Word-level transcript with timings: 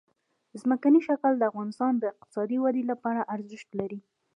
ځمکنی 0.61 0.99
شکل 1.07 1.31
د 1.37 1.43
افغانستان 1.51 1.91
د 1.97 2.03
اقتصادي 2.13 2.57
ودې 2.63 2.83
لپاره 2.91 3.27
ارزښت 3.35 3.69
لري. 3.79 3.99